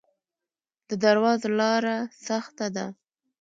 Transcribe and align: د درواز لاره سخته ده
د 0.89 0.91
درواز 1.03 1.41
لاره 1.59 1.95
سخته 2.27 2.67
ده 2.75 2.85